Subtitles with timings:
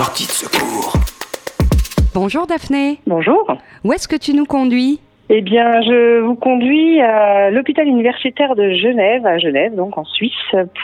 [0.00, 0.94] Sortie de secours.
[2.14, 3.00] Bonjour Daphné.
[3.06, 3.52] Bonjour.
[3.84, 4.98] Où est-ce que tu nous conduis?
[5.28, 10.32] Eh bien, je vous conduis à l'hôpital universitaire de Genève, à Genève, donc en Suisse,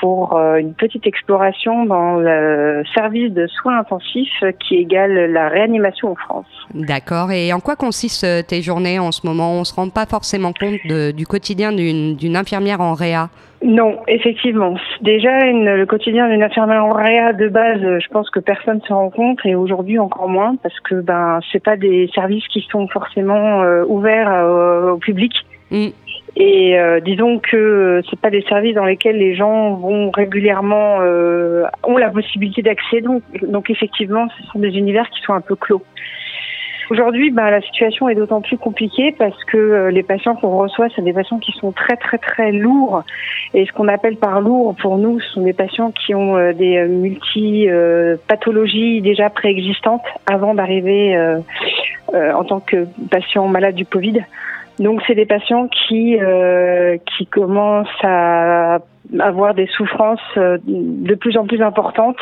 [0.00, 6.10] pour euh, une petite exploration dans le service de soins intensifs qui égale la réanimation
[6.10, 6.46] en France.
[6.74, 7.30] D'accord.
[7.30, 9.52] Et en quoi consistent tes journées en ce moment?
[9.52, 13.28] On ne se rend pas forcément compte de- du quotidien d'une infirmière en réa.
[13.64, 14.74] Non, effectivement.
[15.00, 18.92] Déjà, une- le quotidien d'une infirmière en réa de base, je pense que personne se
[18.92, 22.86] rend compte et aujourd'hui encore moins parce que ben c'est pas des services qui sont
[22.88, 25.32] forcément euh, ouverts euh, au public.
[25.70, 25.86] Mm.
[26.36, 31.64] Et euh, disons que c'est pas des services dans lesquels les gens vont régulièrement euh,
[31.84, 33.06] ont la possibilité d'accéder.
[33.06, 35.82] Donc, donc effectivement, ce sont des univers qui sont un peu clos.
[36.90, 40.88] Aujourd'hui, ben, la situation est d'autant plus compliquée parce que euh, les patients qu'on reçoit,
[40.94, 43.02] c'est des patients qui sont très très très lourds.
[43.54, 46.52] Et ce qu'on appelle par lourd pour nous, ce sont des patients qui ont euh,
[46.52, 51.16] des euh, multi-pathologies déjà préexistantes avant d'arriver
[52.12, 54.22] en tant que patient malade du Covid.
[54.78, 58.78] Donc c'est des patients qui euh, qui commencent à
[59.20, 62.16] avoir des souffrances de plus en plus importantes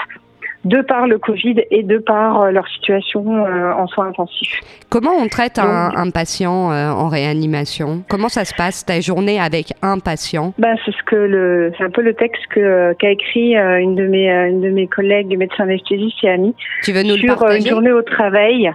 [0.65, 4.61] de par le Covid et de par euh, leur situation euh, en soins intensifs.
[4.89, 8.05] Comment on traite un, un patient euh, en réanimation?
[8.09, 10.55] Comment ça se passe ta journée avec un patient?
[10.59, 14.07] Ben, c'est ce que le, c'est un peu le texte que qu'a écrit une de
[14.07, 17.67] mes une de mes collègues médecins anesthésistes et amis Tu veux nous le sur une
[17.67, 18.73] journée au travail.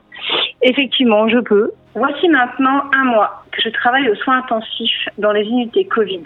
[0.62, 1.72] Effectivement, je peux.
[1.96, 6.22] Voici maintenant un mois que je travaille aux soins intensifs dans les unités Covid.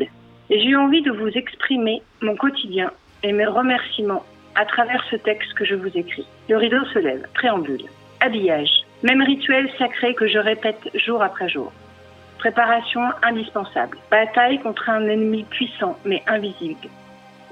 [0.50, 2.92] Et j'ai eu envie de vous exprimer mon quotidien
[3.23, 4.23] et mes remerciements
[4.56, 6.28] à travers ce texte que je vous écris.
[6.50, 7.86] Le rideau se lève, préambule,
[8.20, 11.72] habillage, même rituel sacré que je répète jour après jour.
[12.38, 13.98] Préparation indispensable.
[14.10, 16.88] Bataille contre un ennemi puissant mais invisible.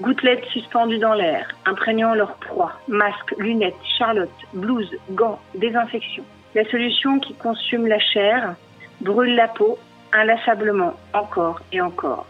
[0.00, 2.72] Gouttelettes suspendues dans l'air, imprégnant leur proie.
[2.88, 6.24] Masques, lunettes, charlotte, blouse, gants, désinfection.
[6.54, 8.54] La solution qui consume la chair,
[9.00, 9.78] brûle la peau,
[10.12, 12.26] inlassablement, encore et encore.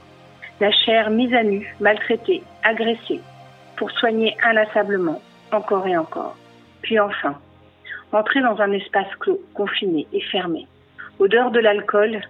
[0.60, 3.20] La chair mise à nu, maltraitée, agressée,
[3.80, 6.36] pour soigner inlassablement, encore et encore.
[6.82, 7.34] Puis enfin,
[8.12, 10.66] entrer dans un espace clos, confiné et fermé.
[11.18, 12.20] Odeur de l'alcool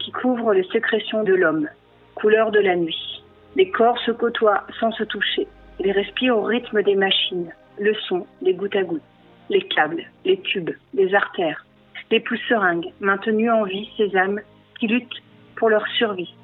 [0.00, 1.66] qui couvre les sécrétions de l'homme.
[2.14, 3.22] Couleur de la nuit.
[3.56, 5.48] Les corps se côtoient sans se toucher.
[5.80, 7.54] Ils respirent au rythme des machines.
[7.80, 9.00] Le son, les gouttes à gouttes.
[9.48, 11.64] Les câbles, les tubes, les artères.
[12.10, 14.42] Les pousseringues, maintenues en vie ces âmes
[14.78, 15.22] qui luttent
[15.56, 16.34] pour leur survie.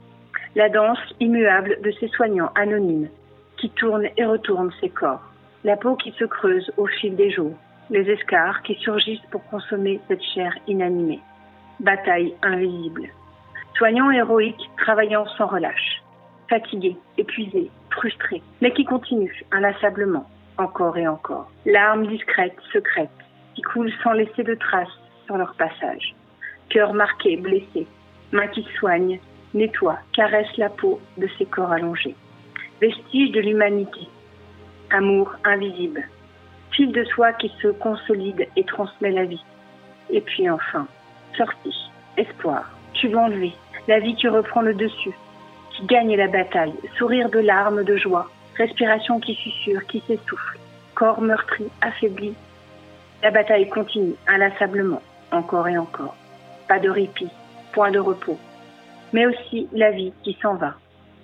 [0.57, 3.11] La danse immuable de ces soignants anonymes
[3.65, 5.23] qui tournent et retournent ces corps.
[5.65, 7.57] La peau qui se creuse au fil des jours.
[7.89, 11.21] Les escarres qui surgissent pour consommer cette chair inanimée.
[11.81, 13.09] Bataille invisible.
[13.79, 16.03] Soignants héroïques travaillant sans relâche.
[16.51, 21.51] Fatigués, épuisés, frustrés, mais qui continuent inlassablement, encore et encore.
[21.65, 23.09] Larmes discrètes, secrètes,
[23.55, 26.15] qui coulent sans laisser de traces sur leur passage.
[26.69, 27.87] Cœurs marqués, blessés,
[28.31, 29.21] mains qui soignent,
[29.55, 32.15] nettoient, caressent la peau de ces corps allongés.
[32.81, 34.09] Vestiges de l'humanité.
[34.91, 36.03] Amour invisible.
[36.73, 39.45] Fil de soie qui se consolide et transmet la vie.
[40.11, 40.89] Et puis enfin,
[41.37, 43.53] sortie, espoir, tube enlevé,
[43.87, 45.15] la vie qui reprend le dessus,
[45.71, 50.59] qui gagne la bataille, sourire de larmes de joie, respiration qui susurre, qui s'essouffle,
[50.97, 52.35] corps meurtri, affaibli.
[53.23, 56.17] La bataille continue inlassablement, encore et encore.
[56.67, 57.31] Pas de répit,
[57.73, 58.39] point de repos,
[59.13, 60.75] mais aussi la vie qui s'en va,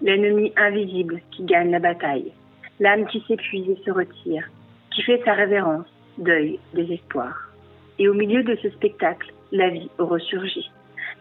[0.02, 2.32] l'ennemi invisible qui gagne la bataille,
[2.78, 4.44] l'âme qui s'épuise et se retire,
[4.94, 5.86] qui fait sa révérence,
[6.18, 7.50] deuil, désespoir.
[7.98, 10.70] Et au milieu de ce spectacle, la vie ressurgit.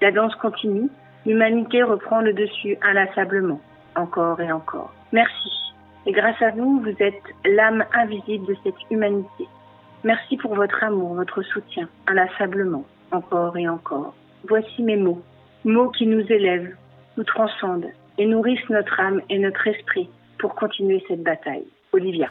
[0.01, 0.89] La danse continue,
[1.25, 3.61] l'humanité reprend le dessus inlassablement,
[3.95, 4.93] encore et encore.
[5.11, 5.49] Merci.
[6.05, 9.47] Et grâce à vous, vous êtes l'âme invisible de cette humanité.
[10.03, 14.13] Merci pour votre amour, votre soutien, inlassablement, encore et encore.
[14.47, 15.21] Voici mes mots,
[15.65, 16.73] mots qui nous élèvent,
[17.17, 20.07] nous transcendent et nourrissent notre âme et notre esprit
[20.37, 21.63] pour continuer cette bataille.
[21.91, 22.29] Olivia.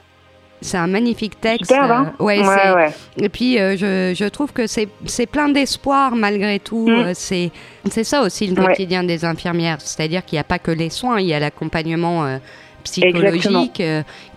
[0.60, 1.71] C'est un magnifique texte.
[1.71, 2.91] Superbe, hein euh, ouais, Ouais.
[3.20, 6.88] Et puis, euh, je, je trouve que c'est plein d'espoir malgré tout.
[6.88, 7.05] Mm.
[7.06, 9.81] Euh, C'est ça aussi le quotidien des infirmières.
[9.81, 12.38] C'est-à-dire qu'il n'y a pas que les soins, il y a l'accompagnement euh,
[12.84, 13.82] psychologique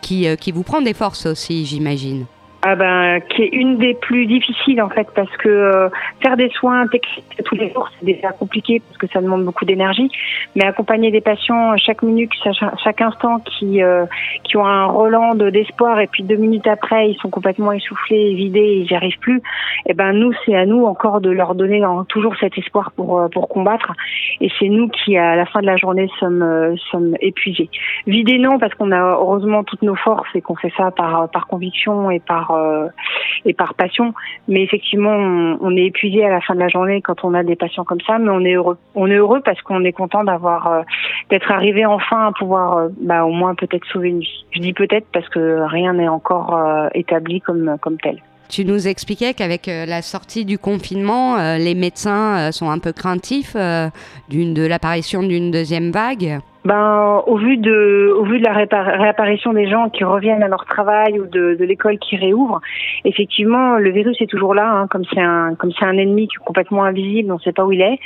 [0.01, 2.25] qui, qui vous prend des forces aussi, j'imagine.
[2.63, 5.89] Ah ben, qui est une des plus difficiles en fait, parce que euh,
[6.21, 9.65] faire des soins techniques tous les jours, c'est déjà compliqué parce que ça demande beaucoup
[9.65, 10.11] d'énergie.
[10.55, 12.31] Mais accompagner des patients chaque minute,
[12.83, 14.05] chaque, instant, qui euh,
[14.43, 18.35] qui ont un relan de- d'espoir et puis deux minutes après, ils sont complètement essoufflés,
[18.35, 19.41] vidés, ils n'y arrivent plus.
[19.87, 23.21] Et ben nous, c'est à nous encore de leur donner euh, toujours cet espoir pour
[23.21, 23.91] euh, pour combattre.
[24.39, 27.71] Et c'est nous qui, à la fin de la journée, sommes euh, sommes épuisés.
[28.05, 31.47] Vidés non, parce qu'on a heureusement toutes nos forces et qu'on fait ça par par
[31.47, 32.88] conviction et par euh,
[33.45, 34.13] et par passion.
[34.48, 37.56] Mais effectivement, on, est épuisé à la fin de la journée quand on a des
[37.56, 38.77] patients comme ça, mais on est heureux.
[38.95, 40.81] On est heureux parce qu'on est content d'avoir euh,
[41.30, 44.45] d'être arrivé enfin à pouvoir, euh, bah, au moins peut-être sauver une vie.
[44.51, 46.59] Je dis peut-être parce que rien n'est encore
[46.94, 48.21] établi comme tel.
[48.51, 54.68] Tu nous expliquais qu'avec la sortie du confinement, les médecins sont un peu craintifs de
[54.68, 56.42] l'apparition d'une deuxième vague.
[56.63, 60.65] Ben, au vu de, au vu de la réapparition des gens qui reviennent à leur
[60.65, 62.62] travail ou de, l'école qui réouvre,
[63.03, 66.83] effectivement, le virus est toujours là, hein, comme c'est un, comme c'est un ennemi complètement
[66.83, 67.97] invisible, on ne sait pas où il est.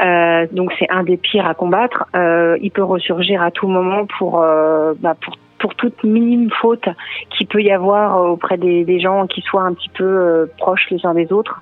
[0.00, 2.04] Euh, donc c'est un des pires à combattre.
[2.14, 6.84] Euh, il peut ressurgir à tout moment pour, euh, bah, pour pour toute minime faute
[7.30, 10.86] qu'il peut y avoir auprès des, des, gens qui soient un petit peu euh, proches
[10.90, 11.60] les uns des autres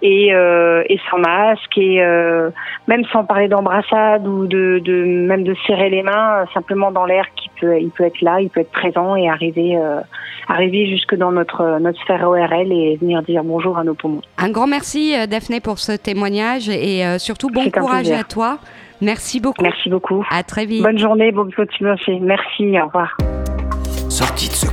[0.00, 2.50] et, euh, et sans masque et euh,
[2.88, 7.26] même sans parler d'embrassade ou de, de, même de serrer les mains simplement dans l'air
[7.36, 9.78] qui peut il peut être là il peut être présent et arriver
[10.48, 14.22] arriver jusque dans notre notre sphère ORL et venir dire bonjour à nos poumons.
[14.38, 18.58] Un grand merci Daphné pour ce témoignage et surtout bon courage à toi.
[19.02, 19.62] Merci beaucoup.
[19.62, 20.24] Merci beaucoup.
[20.30, 20.82] À très vite.
[20.82, 22.20] Bonne journée, bonne continuation.
[22.20, 23.16] Merci, au revoir.
[24.12, 24.71] Sortie de secours.